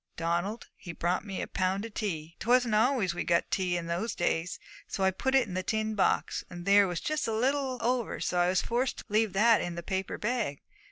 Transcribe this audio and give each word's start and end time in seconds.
Donald, 0.17 0.67
he 0.75 0.93
brought 0.93 1.23
me 1.23 1.43
a 1.43 1.47
pound 1.47 1.85
of 1.85 1.93
tea. 1.93 2.35
'Twasn't 2.39 2.73
always 2.73 3.13
we 3.13 3.23
got 3.23 3.51
tea 3.51 3.77
in 3.77 3.85
those 3.85 4.15
days, 4.15 4.57
so 4.87 5.03
I 5.03 5.11
put 5.11 5.35
it 5.35 5.47
in 5.47 5.53
the 5.53 5.61
tin 5.61 5.93
box; 5.93 6.43
and 6.49 6.65
there 6.65 6.87
was 6.87 6.99
just 6.99 7.27
a 7.27 7.31
little 7.31 7.77
over, 7.81 8.19
so 8.19 8.39
I 8.39 8.47
was 8.49 8.63
forced 8.63 8.97
to 8.97 9.05
leave 9.09 9.33
that 9.33 9.61
in 9.61 9.75
the 9.75 9.83
paper 9.83 10.17
bag. 10.17 10.61